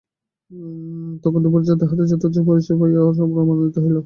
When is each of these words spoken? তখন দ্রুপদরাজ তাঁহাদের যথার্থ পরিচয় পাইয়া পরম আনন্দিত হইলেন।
তখন 1.23 1.39
দ্রুপদরাজ 1.43 1.69
তাঁহাদের 1.81 2.05
যথার্থ 2.11 2.37
পরিচয় 2.47 2.77
পাইয়া 2.79 3.01
পরম 3.29 3.47
আনন্দিত 3.47 3.75
হইলেন। 3.77 3.99